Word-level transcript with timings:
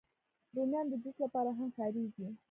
رومیان 0.55 0.85
د 0.89 0.93
جوس 1.03 1.17
لپاره 1.23 1.49
هم 1.57 1.69
کارېږي 1.77 2.27